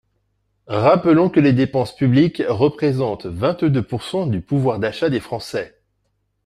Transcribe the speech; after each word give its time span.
Rappelons 0.65 1.29
que 1.29 1.39
les 1.39 1.53
dépenses 1.53 1.95
publiques 1.95 2.41
représentent 2.47 3.27
vingt-deux 3.27 3.83
pourcent 3.83 4.25
du 4.25 4.41
pouvoir 4.41 4.79
d’achat 4.79 5.11
des 5.11 5.19
Français. 5.19 5.77